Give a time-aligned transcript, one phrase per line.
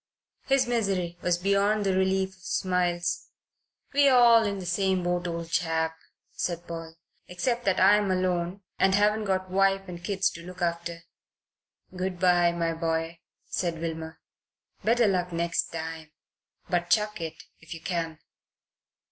[0.47, 3.27] His misery was beyond the relief of smiles.
[3.93, 5.95] "We're all in the same boat, old chap,"
[6.31, 6.95] said Paul,
[7.27, 11.03] "except that I'm alone and haven't got wife and kids to look after."
[11.95, 14.19] "Good bye, my boy," said Wilmer.
[14.83, 16.09] "Better luck next time.
[16.67, 18.17] But chuck it, if you can."